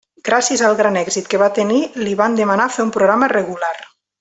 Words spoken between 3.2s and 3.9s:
regular.